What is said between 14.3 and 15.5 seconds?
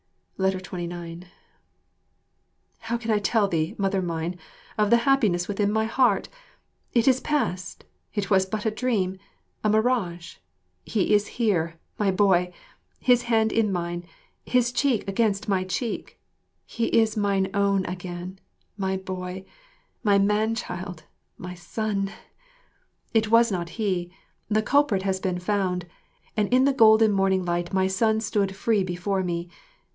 his cheek against